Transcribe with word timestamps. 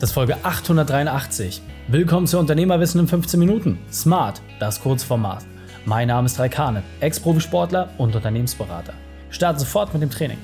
Das 0.00 0.08
ist 0.08 0.14
Folge 0.14 0.42
883. 0.44 1.60
Willkommen 1.88 2.26
zu 2.26 2.38
Unternehmerwissen 2.38 3.02
in 3.02 3.06
15 3.06 3.38
Minuten. 3.38 3.78
Smart, 3.92 4.40
das 4.58 4.80
Kurzformat. 4.80 5.44
Mein 5.84 6.08
Name 6.08 6.24
ist 6.24 6.38
Raikane, 6.38 6.82
Ex-Profisportler 7.00 7.90
und 7.98 8.16
Unternehmensberater. 8.16 8.94
Starte 9.28 9.60
sofort 9.60 9.92
mit 9.92 10.02
dem 10.02 10.08
Training. 10.08 10.38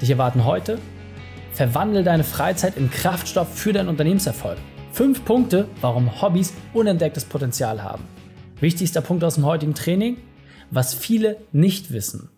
Dich 0.00 0.10
erwarten 0.10 0.44
heute: 0.44 0.78
Verwandle 1.54 2.04
deine 2.04 2.22
Freizeit 2.22 2.76
in 2.76 2.88
Kraftstoff 2.88 3.52
für 3.52 3.72
deinen 3.72 3.88
Unternehmenserfolg. 3.88 4.58
Fünf 4.92 5.24
Punkte, 5.24 5.66
warum 5.80 6.22
Hobbys 6.22 6.54
unentdecktes 6.72 7.24
Potenzial 7.24 7.82
haben. 7.82 8.04
Wichtigster 8.60 9.00
Punkt 9.00 9.24
aus 9.24 9.34
dem 9.34 9.44
heutigen 9.44 9.74
Training: 9.74 10.18
Was 10.70 10.94
viele 10.94 11.38
nicht 11.50 11.90
wissen. 11.90 12.30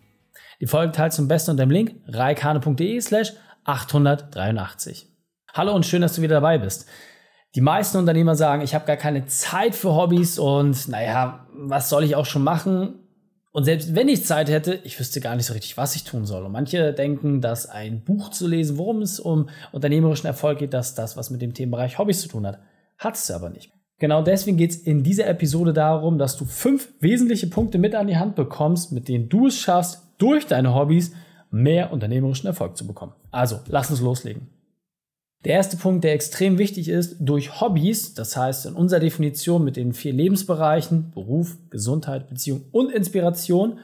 Die 0.59 0.65
Folge 0.65 0.91
teilst 0.91 1.17
zum 1.17 1.27
besten 1.27 1.51
unter 1.51 1.67
dem 1.67 1.71
Link 1.71 1.97
reikane.de/slash 2.07 3.33
883. 3.63 5.12
Hallo 5.55 5.75
und 5.75 5.85
schön, 5.85 6.01
dass 6.01 6.15
du 6.15 6.23
wieder 6.23 6.37
dabei 6.37 6.57
bist. 6.57 6.87
Die 7.53 7.61
meisten 7.61 7.99
Unternehmer 7.99 8.33
sagen, 8.33 8.63
ich 8.63 8.73
habe 8.73 8.87
gar 8.87 8.97
keine 8.97 9.27
Zeit 9.27 9.75
für 9.75 9.93
Hobbys 9.93 10.39
und 10.39 10.87
naja, 10.87 11.45
was 11.53 11.89
soll 11.89 12.03
ich 12.03 12.15
auch 12.15 12.25
schon 12.25 12.43
machen? 12.43 12.95
Und 13.51 13.65
selbst 13.65 13.93
wenn 13.93 14.09
ich 14.09 14.25
Zeit 14.25 14.49
hätte, 14.49 14.79
ich 14.83 14.99
wüsste 14.99 15.21
gar 15.21 15.35
nicht 15.35 15.45
so 15.45 15.53
richtig, 15.53 15.77
was 15.77 15.95
ich 15.95 16.05
tun 16.05 16.25
soll. 16.25 16.43
Und 16.43 16.53
manche 16.53 16.91
denken, 16.91 17.39
dass 17.39 17.69
ein 17.69 18.03
Buch 18.03 18.31
zu 18.31 18.47
lesen, 18.47 18.79
worum 18.79 19.03
es 19.03 19.19
um 19.19 19.47
unternehmerischen 19.71 20.25
Erfolg 20.25 20.57
geht, 20.57 20.73
dass 20.73 20.95
das 20.95 21.17
was 21.17 21.29
mit 21.29 21.43
dem 21.43 21.53
Themenbereich 21.53 21.99
Hobbys 21.99 22.21
zu 22.21 22.29
tun 22.29 22.47
hat. 22.47 22.57
Hat 22.97 23.13
es 23.13 23.29
aber 23.29 23.51
nicht. 23.51 23.71
Genau 23.99 24.23
deswegen 24.23 24.57
geht 24.57 24.71
es 24.71 24.77
in 24.77 25.03
dieser 25.03 25.27
Episode 25.27 25.71
darum, 25.71 26.17
dass 26.17 26.35
du 26.35 26.45
fünf 26.45 26.89
wesentliche 26.99 27.45
Punkte 27.45 27.77
mit 27.77 27.93
an 27.93 28.07
die 28.07 28.17
Hand 28.17 28.33
bekommst, 28.33 28.91
mit 28.91 29.07
denen 29.07 29.29
du 29.29 29.45
es 29.45 29.59
schaffst, 29.59 30.01
durch 30.17 30.47
deine 30.47 30.73
Hobbys 30.73 31.13
mehr 31.51 31.93
unternehmerischen 31.93 32.47
Erfolg 32.47 32.75
zu 32.75 32.87
bekommen. 32.87 33.13
Also, 33.29 33.59
lass 33.67 33.91
uns 33.91 34.01
loslegen. 34.01 34.49
Der 35.45 35.55
erste 35.55 35.75
Punkt, 35.75 36.05
der 36.05 36.13
extrem 36.13 36.57
wichtig 36.57 36.87
ist, 36.87 37.17
durch 37.19 37.59
Hobbys, 37.59 38.13
das 38.13 38.37
heißt 38.37 38.65
in 38.65 38.75
unserer 38.75 39.01
Definition 39.01 39.63
mit 39.63 39.75
den 39.75 39.93
vier 39.93 40.13
Lebensbereichen, 40.13 41.11
Beruf, 41.11 41.57
Gesundheit, 41.69 42.29
Beziehung 42.29 42.65
und 42.71 42.91
Inspiration, 42.91 43.79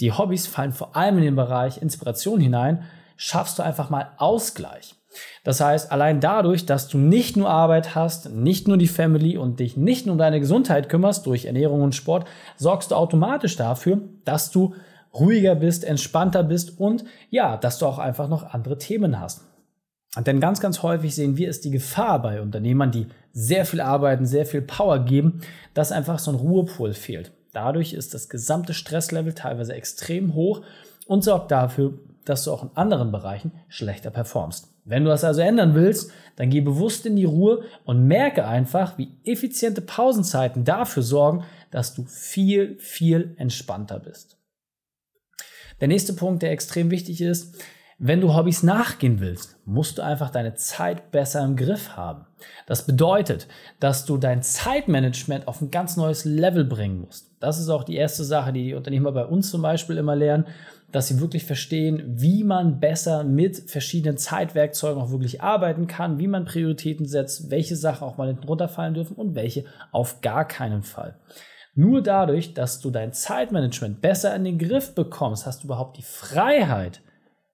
die 0.00 0.12
Hobbys 0.12 0.46
fallen 0.46 0.72
vor 0.72 0.94
allem 0.94 1.18
in 1.18 1.24
den 1.24 1.36
Bereich 1.36 1.80
Inspiration 1.80 2.40
hinein, 2.40 2.82
schaffst 3.16 3.58
du 3.58 3.62
einfach 3.62 3.88
mal 3.88 4.10
Ausgleich. 4.18 4.94
Das 5.44 5.60
heißt, 5.60 5.92
allein 5.92 6.20
dadurch, 6.20 6.66
dass 6.66 6.88
du 6.88 6.98
nicht 6.98 7.36
nur 7.36 7.48
Arbeit 7.48 7.94
hast, 7.94 8.30
nicht 8.30 8.68
nur 8.68 8.76
die 8.76 8.88
Family 8.88 9.36
und 9.36 9.60
dich 9.60 9.76
nicht 9.76 10.06
nur 10.06 10.14
um 10.14 10.18
deine 10.18 10.40
Gesundheit 10.40 10.88
kümmerst 10.88 11.26
durch 11.26 11.44
Ernährung 11.46 11.82
und 11.82 11.94
Sport, 11.94 12.26
sorgst 12.56 12.90
du 12.90 12.96
automatisch 12.96 13.56
dafür, 13.56 14.00
dass 14.24 14.50
du 14.50 14.74
ruhiger 15.14 15.54
bist, 15.54 15.84
entspannter 15.84 16.42
bist 16.42 16.78
und 16.80 17.04
ja, 17.30 17.56
dass 17.56 17.78
du 17.78 17.86
auch 17.86 17.98
einfach 17.98 18.28
noch 18.28 18.42
andere 18.54 18.78
Themen 18.78 19.20
hast. 19.20 19.51
Denn 20.20 20.40
ganz, 20.40 20.60
ganz 20.60 20.82
häufig 20.82 21.14
sehen 21.14 21.36
wir 21.38 21.48
es 21.48 21.60
die 21.60 21.70
Gefahr 21.70 22.20
bei 22.20 22.42
Unternehmern, 22.42 22.90
die 22.90 23.06
sehr 23.32 23.64
viel 23.64 23.80
arbeiten, 23.80 24.26
sehr 24.26 24.44
viel 24.44 24.60
Power 24.60 24.98
geben, 25.04 25.40
dass 25.72 25.90
einfach 25.90 26.18
so 26.18 26.30
ein 26.30 26.36
Ruhepol 26.36 26.92
fehlt. 26.92 27.32
Dadurch 27.52 27.94
ist 27.94 28.12
das 28.12 28.28
gesamte 28.28 28.74
Stresslevel 28.74 29.32
teilweise 29.32 29.74
extrem 29.74 30.34
hoch 30.34 30.62
und 31.06 31.24
sorgt 31.24 31.50
dafür, 31.50 31.94
dass 32.24 32.44
du 32.44 32.52
auch 32.52 32.62
in 32.62 32.70
anderen 32.74 33.10
Bereichen 33.10 33.52
schlechter 33.68 34.10
performst. 34.10 34.68
Wenn 34.84 35.04
du 35.04 35.10
das 35.10 35.24
also 35.24 35.40
ändern 35.40 35.74
willst, 35.74 36.10
dann 36.36 36.50
geh 36.50 36.60
bewusst 36.60 37.06
in 37.06 37.16
die 37.16 37.24
Ruhe 37.24 37.64
und 37.84 38.06
merke 38.06 38.46
einfach, 38.46 38.98
wie 38.98 39.16
effiziente 39.24 39.80
Pausenzeiten 39.80 40.64
dafür 40.64 41.02
sorgen, 41.02 41.44
dass 41.70 41.94
du 41.94 42.04
viel, 42.04 42.76
viel 42.78 43.34
entspannter 43.38 43.98
bist. 43.98 44.36
Der 45.80 45.88
nächste 45.88 46.12
Punkt, 46.12 46.42
der 46.42 46.52
extrem 46.52 46.90
wichtig 46.90 47.20
ist, 47.20 47.56
wenn 48.04 48.20
du 48.20 48.34
Hobbys 48.34 48.64
nachgehen 48.64 49.20
willst, 49.20 49.56
musst 49.64 49.96
du 49.96 50.02
einfach 50.02 50.30
deine 50.30 50.54
Zeit 50.54 51.12
besser 51.12 51.44
im 51.44 51.54
Griff 51.54 51.96
haben. 51.96 52.26
Das 52.66 52.84
bedeutet, 52.84 53.46
dass 53.78 54.04
du 54.04 54.16
dein 54.16 54.42
Zeitmanagement 54.42 55.46
auf 55.46 55.60
ein 55.60 55.70
ganz 55.70 55.96
neues 55.96 56.24
Level 56.24 56.64
bringen 56.64 57.00
musst. 57.00 57.30
Das 57.38 57.60
ist 57.60 57.68
auch 57.68 57.84
die 57.84 57.94
erste 57.94 58.24
Sache, 58.24 58.52
die 58.52 58.64
die 58.64 58.74
Unternehmer 58.74 59.12
bei 59.12 59.24
uns 59.24 59.52
zum 59.52 59.62
Beispiel 59.62 59.98
immer 59.98 60.16
lernen, 60.16 60.46
dass 60.90 61.06
sie 61.06 61.20
wirklich 61.20 61.44
verstehen, 61.44 62.02
wie 62.20 62.42
man 62.42 62.80
besser 62.80 63.22
mit 63.22 63.70
verschiedenen 63.70 64.18
Zeitwerkzeugen 64.18 65.00
auch 65.00 65.12
wirklich 65.12 65.40
arbeiten 65.40 65.86
kann, 65.86 66.18
wie 66.18 66.26
man 66.26 66.44
Prioritäten 66.44 67.06
setzt, 67.06 67.52
welche 67.52 67.76
Sachen 67.76 68.08
auch 68.08 68.16
mal 68.16 68.26
hinten 68.26 68.48
runterfallen 68.48 68.94
dürfen 68.94 69.14
und 69.14 69.36
welche 69.36 69.64
auf 69.92 70.22
gar 70.22 70.44
keinen 70.48 70.82
Fall. 70.82 71.14
Nur 71.76 72.02
dadurch, 72.02 72.52
dass 72.52 72.80
du 72.80 72.90
dein 72.90 73.12
Zeitmanagement 73.12 74.00
besser 74.00 74.34
in 74.34 74.42
den 74.42 74.58
Griff 74.58 74.92
bekommst, 74.92 75.46
hast 75.46 75.62
du 75.62 75.68
überhaupt 75.68 75.98
die 75.98 76.02
Freiheit, 76.02 77.00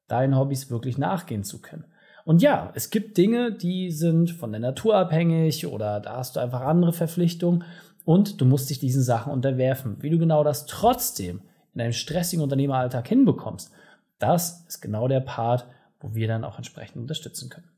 deinen 0.09 0.37
Hobbys 0.37 0.71
wirklich 0.71 0.99
nachgehen 0.99 1.45
zu 1.45 1.61
können. 1.61 1.85
Und 2.25 2.43
ja, 2.43 2.73
es 2.75 2.91
gibt 2.91 3.17
Dinge, 3.17 3.53
die 3.53 3.91
sind 3.91 4.31
von 4.31 4.51
der 4.51 4.61
Natur 4.61 4.97
abhängig 4.97 5.67
oder 5.67 6.01
da 6.01 6.17
hast 6.17 6.37
du 6.37 6.41
einfach 6.41 6.61
andere 6.61 6.93
Verpflichtungen 6.93 7.65
und 8.05 8.41
du 8.41 8.45
musst 8.45 8.69
dich 8.69 8.79
diesen 8.79 9.03
Sachen 9.03 9.33
unterwerfen. 9.33 9.97
Wie 10.01 10.11
du 10.11 10.19
genau 10.19 10.45
das 10.45 10.67
trotzdem 10.67 11.41
in 11.75 11.81
einem 11.81 11.93
stressigen 11.93 12.43
Unternehmeralltag 12.43 13.09
hinbekommst, 13.09 13.71
das 14.19 14.65
ist 14.69 14.81
genau 14.81 15.09
der 15.09 15.21
Part, 15.21 15.67
wo 16.01 16.15
wir 16.15 16.29
dann 16.29 16.45
auch 16.45 16.59
entsprechend 16.59 16.97
unterstützen 16.97 17.51
können. 17.51 17.69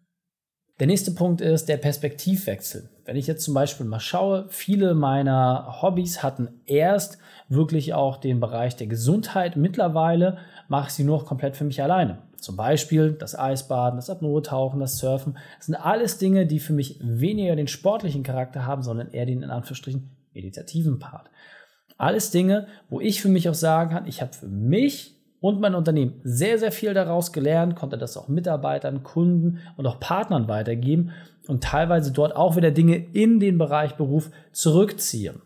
Der 0.81 0.87
nächste 0.87 1.11
Punkt 1.11 1.43
ist 1.43 1.69
der 1.69 1.77
Perspektivwechsel. 1.77 2.89
Wenn 3.05 3.17
ich 3.17 3.27
jetzt 3.27 3.45
zum 3.45 3.53
Beispiel 3.53 3.85
mal 3.85 4.01
schaue, 4.01 4.47
viele 4.49 4.95
meiner 4.95 5.83
Hobbys 5.83 6.23
hatten 6.23 6.49
erst 6.65 7.19
wirklich 7.51 7.93
auch 7.93 8.17
den 8.17 8.41
Bereich 8.41 8.77
der 8.77 8.87
Gesundheit. 8.87 9.57
Mittlerweile 9.57 10.39
mache 10.69 10.89
ich 10.89 10.95
sie 10.95 11.05
nur 11.05 11.19
noch 11.19 11.27
komplett 11.27 11.55
für 11.55 11.65
mich 11.65 11.83
alleine. 11.83 12.23
Zum 12.39 12.57
Beispiel 12.57 13.13
das 13.13 13.39
Eisbaden, 13.39 13.99
das 13.99 14.09
Apnoe-Tauchen, 14.09 14.81
das 14.81 14.97
Surfen. 14.97 15.37
Das 15.59 15.67
sind 15.67 15.75
alles 15.75 16.17
Dinge, 16.17 16.47
die 16.47 16.61
für 16.61 16.73
mich 16.73 16.99
weniger 17.03 17.57
den 17.57 17.69
sportlichen 17.69 18.23
Charakter 18.23 18.65
haben, 18.65 18.83
sondern 18.83 19.11
eher 19.11 19.27
den 19.27 19.43
in 19.43 19.51
Anführungsstrichen 19.51 20.09
meditativen 20.33 20.99
Part. 20.99 21.29
Alles 21.99 22.31
Dinge, 22.31 22.69
wo 22.89 23.03
ich 23.03 23.21
für 23.21 23.29
mich 23.29 23.51
auch 23.51 23.55
sagen 23.55 23.91
kann, 23.91 24.07
ich 24.07 24.23
habe 24.23 24.33
für 24.33 24.49
mich 24.49 25.20
und 25.41 25.61
mein 25.61 25.75
Unternehmen 25.75 26.21
sehr, 26.23 26.59
sehr 26.59 26.73
viel 26.73 26.95
daraus 26.95 27.33
gelernt, 27.33 27.77
konnte 27.77 27.99
das 27.99 28.17
auch 28.17 28.29
Mitarbeitern, 28.29 29.03
Kunden 29.03 29.59
und 29.77 29.87
auch 29.87 29.99
Partnern 29.99 30.49
weitergeben 30.49 31.11
und 31.49 31.65
teilweise 31.65 32.13
dort 32.13 32.37
auch 32.37 32.57
wieder 32.57 32.71
Dinge 32.71 32.97
in 32.97 33.41
den 33.41 33.59
Bereich 33.59 33.97
Beruf 33.97 34.31
zurückziehen. 34.53 35.41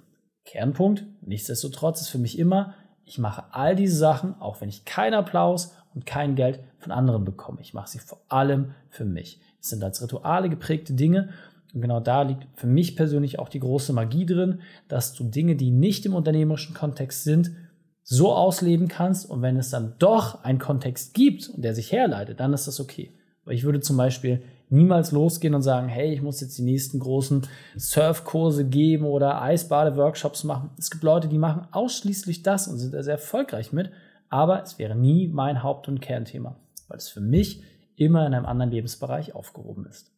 Kernpunkt, 0.45 1.05
nichtsdestotrotz 1.23 2.03
ist 2.03 2.09
für 2.09 2.19
mich 2.19 2.39
immer, 2.39 2.75
ich 3.05 3.19
mache 3.19 3.45
all 3.53 3.77
diese 3.77 3.97
Sachen, 3.97 4.35
auch 4.41 4.61
wenn 4.61 4.69
ich 4.69 4.85
keinen 4.85 5.15
Applaus 5.15 5.75
und 5.95 6.07
kein 6.07 6.35
Geld 6.35 6.61
von 6.79 6.93
anderen 6.93 7.25
bekomme. 7.25 7.61
Ich 7.61 7.75
mache 7.75 7.89
sie 7.89 7.99
vor 7.99 8.21
allem 8.29 8.75
für 8.89 9.05
mich. 9.05 9.41
Es 9.61 9.69
sind 9.71 9.85
als 9.85 10.03
Rituale 10.03 10.49
geprägte 10.49 10.95
Dinge 10.95 11.31
und 11.75 11.81
genau 11.81 12.01
da 12.01 12.23
liegt 12.23 12.47
für 12.55 12.67
mich 12.67 12.97
persönlich 12.97 13.39
auch 13.39 13.49
die 13.49 13.61
große 13.61 13.93
Magie 13.93 14.27
drin, 14.27 14.61
dass 14.89 15.13
du 15.13 15.25
Dinge, 15.25 15.57
die 15.57 15.71
nicht 15.71 16.07
im 16.07 16.15
unternehmerischen 16.15 16.75
Kontext 16.75 17.25
sind, 17.25 17.51
so 18.05 18.33
ausleben 18.33 18.89
kannst 18.89 19.29
und 19.29 19.43
wenn 19.43 19.57
es 19.57 19.71
dann 19.71 19.95
doch 19.99 20.45
einen 20.45 20.59
Kontext 20.59 21.15
gibt 21.15 21.49
und 21.49 21.65
der 21.65 21.75
sich 21.75 21.91
herleitet, 21.91 22.39
dann 22.39 22.53
ist 22.53 22.67
das 22.67 22.79
okay. 22.79 23.13
Weil 23.45 23.55
ich 23.55 23.65
würde 23.65 23.81
zum 23.81 23.97
Beispiel 23.97 24.43
niemals 24.69 25.11
losgehen 25.11 25.55
und 25.55 25.63
sagen, 25.63 25.89
hey, 25.89 26.13
ich 26.13 26.23
muss 26.23 26.41
jetzt 26.41 26.59
die 26.59 26.63
nächsten 26.63 26.99
großen 26.99 27.47
Surfkurse 27.77 28.67
geben 28.67 29.07
oder 29.07 29.41
Eisbade-Workshops 29.41 30.45
machen. 30.45 30.71
Es 30.79 30.91
gibt 30.91 31.03
Leute, 31.03 31.29
die 31.29 31.39
machen 31.39 31.67
ausschließlich 31.73 32.43
das 32.43 32.69
und 32.69 32.79
sind 32.79 32.93
da 32.93 33.03
sehr 33.03 33.15
erfolgreich 33.15 33.73
mit, 33.73 33.91
aber 34.29 34.63
es 34.63 34.79
wäre 34.79 34.95
nie 34.95 35.29
mein 35.29 35.63
Haupt- 35.63 35.89
und 35.89 36.01
Kernthema, 36.01 36.57
weil 36.89 36.99
es 36.99 37.09
für 37.09 37.21
mich 37.21 37.63
immer 37.97 38.27
in 38.27 38.35
einem 38.35 38.47
anderen 38.47 38.71
Lebensbereich 38.71 39.35
aufgehoben 39.35 39.87
ist. 39.87 40.11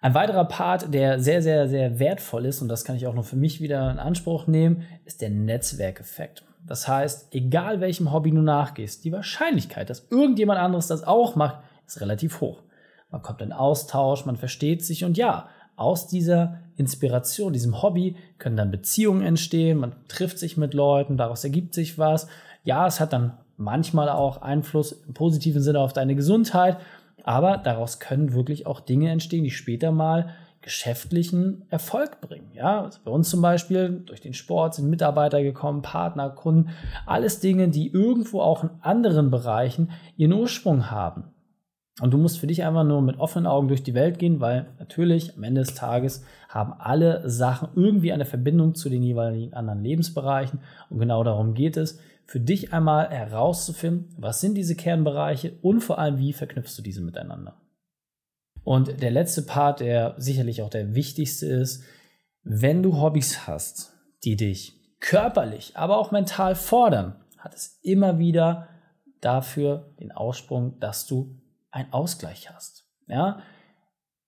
Ein 0.00 0.14
weiterer 0.14 0.44
Part, 0.44 0.92
der 0.92 1.20
sehr, 1.20 1.42
sehr, 1.42 1.68
sehr 1.68 1.98
wertvoll 1.98 2.46
ist, 2.46 2.60
und 2.60 2.68
das 2.68 2.84
kann 2.84 2.96
ich 2.96 3.06
auch 3.06 3.14
noch 3.14 3.24
für 3.24 3.36
mich 3.36 3.60
wieder 3.60 3.90
in 3.90 3.98
Anspruch 3.98 4.46
nehmen, 4.46 4.82
ist 5.04 5.20
der 5.20 5.30
Netzwerkeffekt. 5.30 6.45
Das 6.66 6.88
heißt, 6.88 7.28
egal 7.32 7.80
welchem 7.80 8.12
Hobby 8.12 8.30
du 8.30 8.42
nachgehst, 8.42 9.04
die 9.04 9.12
Wahrscheinlichkeit, 9.12 9.88
dass 9.88 10.08
irgendjemand 10.10 10.58
anderes 10.58 10.88
das 10.88 11.04
auch 11.04 11.36
macht, 11.36 11.58
ist 11.86 12.00
relativ 12.00 12.40
hoch. 12.40 12.62
Man 13.10 13.22
kommt 13.22 13.40
in 13.40 13.52
Austausch, 13.52 14.26
man 14.26 14.36
versteht 14.36 14.84
sich 14.84 15.04
und 15.04 15.16
ja, 15.16 15.48
aus 15.76 16.06
dieser 16.06 16.58
Inspiration, 16.76 17.52
diesem 17.52 17.82
Hobby 17.82 18.16
können 18.38 18.56
dann 18.56 18.70
Beziehungen 18.70 19.22
entstehen, 19.22 19.78
man 19.78 19.92
trifft 20.08 20.38
sich 20.38 20.56
mit 20.56 20.74
Leuten, 20.74 21.16
daraus 21.16 21.44
ergibt 21.44 21.74
sich 21.74 21.98
was. 21.98 22.26
Ja, 22.64 22.86
es 22.86 22.98
hat 22.98 23.12
dann 23.12 23.34
manchmal 23.56 24.08
auch 24.08 24.42
Einfluss 24.42 24.92
im 24.92 25.14
positiven 25.14 25.62
Sinne 25.62 25.80
auf 25.80 25.92
deine 25.92 26.14
Gesundheit, 26.14 26.78
aber 27.22 27.58
daraus 27.58 28.00
können 28.00 28.32
wirklich 28.32 28.66
auch 28.66 28.80
Dinge 28.80 29.10
entstehen, 29.10 29.44
die 29.44 29.50
später 29.50 29.92
mal 29.92 30.30
geschäftlichen 30.66 31.64
Erfolg 31.70 32.20
bringen. 32.20 32.50
Ja, 32.52 32.82
also 32.82 32.98
bei 33.04 33.12
uns 33.12 33.30
zum 33.30 33.40
Beispiel 33.40 34.02
durch 34.04 34.20
den 34.20 34.34
Sport 34.34 34.74
sind 34.74 34.90
Mitarbeiter 34.90 35.40
gekommen, 35.40 35.80
Partner, 35.80 36.28
Kunden, 36.28 36.70
alles 37.06 37.38
Dinge, 37.38 37.68
die 37.68 37.92
irgendwo 37.92 38.40
auch 38.40 38.64
in 38.64 38.70
anderen 38.80 39.30
Bereichen 39.30 39.92
ihren 40.16 40.32
Ursprung 40.32 40.90
haben. 40.90 41.30
Und 42.00 42.10
du 42.10 42.18
musst 42.18 42.40
für 42.40 42.48
dich 42.48 42.64
einfach 42.64 42.82
nur 42.82 43.00
mit 43.00 43.20
offenen 43.20 43.46
Augen 43.46 43.68
durch 43.68 43.84
die 43.84 43.94
Welt 43.94 44.18
gehen, 44.18 44.40
weil 44.40 44.66
natürlich 44.80 45.36
am 45.36 45.44
Ende 45.44 45.60
des 45.60 45.74
Tages 45.74 46.24
haben 46.48 46.72
alle 46.72 47.30
Sachen 47.30 47.68
irgendwie 47.76 48.12
eine 48.12 48.24
Verbindung 48.24 48.74
zu 48.74 48.90
den 48.90 49.04
jeweiligen 49.04 49.54
anderen 49.54 49.84
Lebensbereichen. 49.84 50.58
Und 50.90 50.98
genau 50.98 51.22
darum 51.22 51.54
geht 51.54 51.76
es, 51.76 52.00
für 52.24 52.40
dich 52.40 52.72
einmal 52.72 53.08
herauszufinden, 53.10 54.08
was 54.18 54.40
sind 54.40 54.56
diese 54.56 54.74
Kernbereiche 54.74 55.52
und 55.62 55.80
vor 55.80 56.00
allem, 56.00 56.18
wie 56.18 56.32
verknüpfst 56.32 56.76
du 56.76 56.82
diese 56.82 57.02
miteinander. 57.02 57.54
Und 58.66 59.00
der 59.00 59.12
letzte 59.12 59.42
Part, 59.42 59.78
der 59.78 60.16
sicherlich 60.18 60.60
auch 60.60 60.70
der 60.70 60.96
wichtigste 60.96 61.46
ist, 61.46 61.84
wenn 62.42 62.82
du 62.82 63.00
Hobbys 63.00 63.46
hast, 63.46 63.92
die 64.24 64.34
dich 64.34 64.74
körperlich, 64.98 65.76
aber 65.76 65.98
auch 65.98 66.10
mental 66.10 66.56
fordern, 66.56 67.14
hat 67.38 67.54
es 67.54 67.78
immer 67.82 68.18
wieder 68.18 68.66
dafür 69.20 69.94
den 70.00 70.10
Aussprung, 70.10 70.80
dass 70.80 71.06
du 71.06 71.40
einen 71.70 71.92
Ausgleich 71.92 72.50
hast. 72.50 72.90
Ja? 73.06 73.38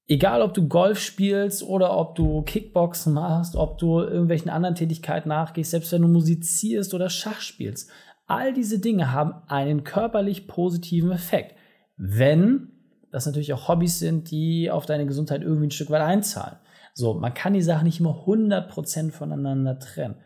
Egal, 0.06 0.43
ob 0.43 0.55
du 0.55 0.69
Golf 0.69 1.00
spielst 1.00 1.64
oder 1.64 1.99
ob 1.99 2.14
du 2.14 2.43
Kickboxen 2.43 3.14
machst, 3.14 3.56
ob 3.56 3.79
du 3.79 3.99
irgendwelchen 3.99 4.52
anderen 4.52 4.76
Tätigkeiten 4.76 5.31
nachgehst, 5.31 5.73
selbst 5.73 5.91
wenn 5.91 6.02
du 6.02 6.08
musizierst 6.08 6.94
oder 6.94 7.11
Schach 7.11 7.41
spielst, 7.41 7.91
all 8.29 8.52
diese 8.52 8.79
Dinge 8.79 9.11
haben 9.11 9.34
einen 9.49 9.82
körperlich 9.82 10.46
positiven 10.46 11.11
Effekt. 11.11 11.56
Wenn 11.96 12.77
das 13.10 13.26
natürlich 13.26 13.52
auch 13.52 13.69
Hobbys 13.69 13.99
sind, 13.99 14.31
die 14.31 14.70
auf 14.70 14.87
deine 14.87 15.06
Gesundheit 15.06 15.43
irgendwie 15.43 15.69
ein 15.69 15.72
Stück 15.72 15.90
weit 15.90 16.02
einzahlen. 16.02 16.56
So, 16.94 17.14
man 17.14 17.34
kann 17.34 17.55
die 17.55 17.62
Sachen 17.62 17.84
nicht 17.84 18.00
immer 18.00 18.25
100% 18.26 19.12
voneinander 19.12 19.78
trennen. 19.78 20.16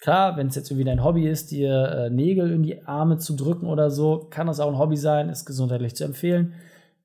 Klar, 0.00 0.36
wenn 0.36 0.48
es 0.48 0.54
jetzt 0.54 0.70
irgendwie 0.70 0.84
dein 0.84 1.04
Hobby 1.04 1.26
ist, 1.28 1.50
dir 1.50 1.88
äh, 1.88 2.10
Nägel 2.10 2.50
in 2.50 2.62
die 2.62 2.82
Arme 2.86 3.18
zu 3.18 3.36
drücken 3.36 3.66
oder 3.66 3.90
so, 3.90 4.26
kann 4.30 4.46
das 4.46 4.60
auch 4.60 4.68
ein 4.68 4.78
Hobby 4.78 4.96
sein, 4.96 5.28
ist 5.28 5.46
gesundheitlich 5.46 5.94
zu 5.96 6.04
empfehlen. 6.04 6.54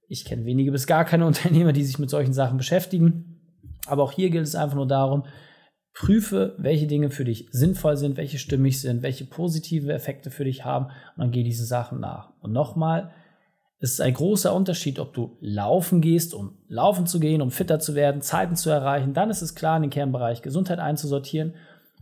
Ich 0.07 0.25
kenne 0.25 0.45
wenige 0.45 0.71
bis 0.71 0.87
gar 0.87 1.05
keine 1.05 1.25
Unternehmer, 1.27 1.73
die 1.73 1.83
sich 1.83 1.99
mit 1.99 2.09
solchen 2.09 2.33
Sachen 2.33 2.57
beschäftigen. 2.57 3.39
Aber 3.87 4.03
auch 4.03 4.11
hier 4.11 4.29
gilt 4.29 4.45
es 4.45 4.55
einfach 4.55 4.75
nur 4.75 4.87
darum, 4.87 5.23
prüfe, 5.93 6.55
welche 6.57 6.87
Dinge 6.87 7.09
für 7.09 7.25
dich 7.25 7.47
sinnvoll 7.51 7.97
sind, 7.97 8.17
welche 8.17 8.37
stimmig 8.37 8.79
sind, 8.79 9.01
welche 9.01 9.25
positive 9.25 9.91
Effekte 9.91 10.31
für 10.31 10.43
dich 10.43 10.63
haben 10.63 10.85
und 10.85 11.17
dann 11.17 11.31
geh 11.31 11.43
diesen 11.43 11.65
Sachen 11.65 11.99
nach. 11.99 12.31
Und 12.39 12.53
nochmal, 12.53 13.11
es 13.81 13.91
ist 13.91 14.01
ein 14.01 14.13
großer 14.13 14.53
Unterschied, 14.53 14.99
ob 14.99 15.13
du 15.13 15.37
laufen 15.39 16.01
gehst, 16.01 16.33
um 16.33 16.57
laufen 16.67 17.07
zu 17.07 17.19
gehen, 17.19 17.41
um 17.41 17.49
fitter 17.49 17.79
zu 17.79 17.95
werden, 17.95 18.21
Zeiten 18.21 18.57
zu 18.57 18.69
erreichen. 18.69 19.13
Dann 19.13 19.29
ist 19.29 19.41
es 19.41 19.55
klar, 19.55 19.77
in 19.77 19.83
den 19.83 19.91
Kernbereich 19.91 20.41
Gesundheit 20.41 20.79
einzusortieren. 20.79 21.53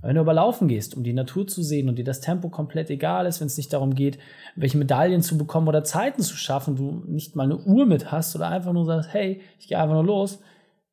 Wenn 0.01 0.15
du 0.15 0.21
aber 0.21 0.33
laufen 0.33 0.67
gehst, 0.67 0.95
um 0.95 1.03
die 1.03 1.13
Natur 1.13 1.47
zu 1.47 1.61
sehen 1.61 1.87
und 1.89 1.97
dir 1.97 2.03
das 2.03 2.21
Tempo 2.21 2.49
komplett 2.49 2.89
egal 2.89 3.25
ist, 3.25 3.39
wenn 3.39 3.47
es 3.47 3.57
nicht 3.57 3.73
darum 3.73 3.93
geht, 3.93 4.17
welche 4.55 4.77
Medaillen 4.77 5.21
zu 5.21 5.37
bekommen 5.37 5.67
oder 5.67 5.83
Zeiten 5.83 6.21
zu 6.21 6.35
schaffen, 6.35 6.75
du 6.75 7.03
nicht 7.07 7.35
mal 7.35 7.43
eine 7.43 7.57
Uhr 7.57 7.85
mit 7.85 8.11
hast 8.11 8.35
oder 8.35 8.47
einfach 8.47 8.73
nur 8.73 8.85
sagst, 8.85 9.13
hey, 9.13 9.41
ich 9.59 9.67
gehe 9.67 9.79
einfach 9.79 9.95
nur 9.95 10.05
los, 10.05 10.39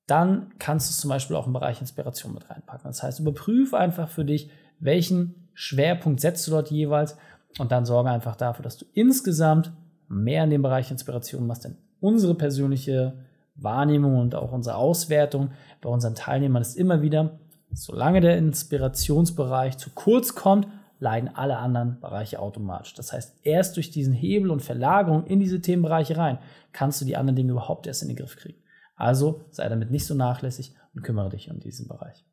dann 0.06 0.52
kannst 0.58 0.88
du 0.88 0.92
es 0.92 1.00
zum 1.00 1.10
Beispiel 1.10 1.36
auch 1.36 1.46
im 1.46 1.52
Bereich 1.52 1.81
Inspiration 1.81 2.34
mit 2.34 2.48
reinpacken. 2.48 2.84
Das 2.84 3.02
heißt, 3.02 3.20
überprüfe 3.20 3.78
einfach 3.78 4.08
für 4.08 4.25
dich, 4.25 4.50
welchen 4.81 5.48
Schwerpunkt 5.54 6.20
setzt 6.20 6.46
du 6.46 6.50
dort 6.50 6.70
jeweils 6.70 7.16
und 7.58 7.72
dann 7.72 7.86
sorge 7.86 8.10
einfach 8.10 8.36
dafür, 8.36 8.62
dass 8.62 8.78
du 8.78 8.86
insgesamt 8.92 9.72
mehr 10.08 10.44
in 10.44 10.50
dem 10.50 10.62
Bereich 10.62 10.90
Inspiration 10.90 11.46
machst. 11.46 11.64
Denn 11.64 11.76
unsere 12.00 12.34
persönliche 12.34 13.14
Wahrnehmung 13.54 14.18
und 14.18 14.34
auch 14.34 14.52
unsere 14.52 14.76
Auswertung 14.76 15.50
bei 15.80 15.88
unseren 15.88 16.14
Teilnehmern 16.14 16.62
ist 16.62 16.76
immer 16.76 17.02
wieder, 17.02 17.38
Solange 17.74 18.20
der 18.20 18.38
Inspirationsbereich 18.38 19.78
zu 19.78 19.90
kurz 19.90 20.34
kommt, 20.34 20.68
leiden 21.00 21.28
alle 21.34 21.58
anderen 21.58 22.00
Bereiche 22.00 22.38
automatisch. 22.38 22.94
Das 22.94 23.12
heißt, 23.12 23.40
erst 23.42 23.76
durch 23.76 23.90
diesen 23.90 24.14
Hebel 24.14 24.50
und 24.50 24.62
Verlagerung 24.62 25.26
in 25.26 25.40
diese 25.40 25.60
Themenbereiche 25.60 26.16
rein, 26.16 26.38
kannst 26.72 27.00
du 27.00 27.04
die 27.04 27.16
anderen 27.16 27.36
Dinge 27.36 27.52
überhaupt 27.52 27.86
erst 27.86 28.02
in 28.02 28.08
den 28.08 28.16
Griff 28.16 28.36
kriegen. 28.36 28.62
Also 28.94 29.44
sei 29.50 29.68
damit 29.68 29.90
nicht 29.90 30.06
so 30.06 30.14
nachlässig 30.14 30.74
und 30.94 31.02
kümmere 31.02 31.30
dich 31.30 31.50
um 31.50 31.58
diesen 31.58 31.88
Bereich. 31.88 32.24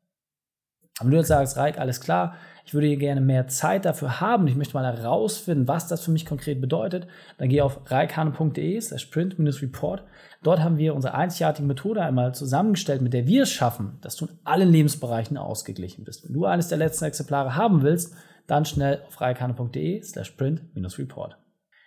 Aber 0.98 1.10
du 1.10 1.16
jetzt 1.16 1.28
sagst, 1.28 1.56
Reik, 1.56 1.78
alles 1.78 2.00
klar, 2.00 2.34
ich 2.64 2.74
würde 2.74 2.86
hier 2.86 2.96
gerne 2.96 3.20
mehr 3.20 3.48
Zeit 3.48 3.84
dafür 3.84 4.20
haben, 4.20 4.46
ich 4.46 4.54
möchte 4.54 4.74
mal 4.74 4.84
herausfinden, 4.84 5.66
was 5.66 5.88
das 5.88 6.04
für 6.04 6.10
mich 6.10 6.26
konkret 6.26 6.60
bedeutet, 6.60 7.06
dann 7.38 7.48
geh 7.48 7.60
auf 7.60 7.80
reikhane.de 7.90 8.80
slash 8.80 9.06
print-report. 9.06 10.04
Dort 10.42 10.60
haben 10.60 10.78
wir 10.78 10.94
unsere 10.94 11.14
einzigartige 11.14 11.66
Methode 11.66 12.02
einmal 12.02 12.34
zusammengestellt, 12.34 13.02
mit 13.02 13.14
der 13.14 13.26
wir 13.26 13.42
es 13.42 13.50
schaffen, 13.50 13.98
dass 14.00 14.16
du 14.16 14.26
in 14.26 14.38
allen 14.44 14.70
Lebensbereichen 14.70 15.36
ausgeglichen 15.36 16.04
bist. 16.04 16.24
Wenn 16.24 16.34
du 16.34 16.44
eines 16.44 16.68
der 16.68 16.78
letzten 16.78 17.06
Exemplare 17.06 17.56
haben 17.56 17.82
willst, 17.82 18.14
dann 18.46 18.64
schnell 18.64 19.02
auf 19.06 19.20
reikhane.de 19.20 20.02
slash 20.02 20.32
print-report. 20.32 21.36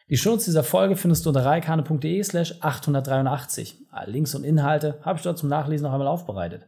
Die 0.10 0.18
Shownotes 0.18 0.46
dieser 0.46 0.64
Folge 0.64 0.96
findest 0.96 1.26
du 1.26 1.30
unter 1.30 1.46
reikane.de 1.46 2.24
slash 2.24 2.56
883. 2.62 3.88
Alle 3.92 4.12
Links 4.12 4.36
und 4.36 4.44
Inhalte 4.44 5.00
habe 5.02 5.18
ich 5.18 5.24
dort 5.24 5.38
zum 5.38 5.50
Nachlesen 5.50 5.86
noch 5.86 5.94
einmal 5.94 6.08
aufbereitet. 6.08 6.68